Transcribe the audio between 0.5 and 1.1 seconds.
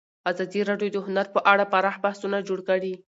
راډیو د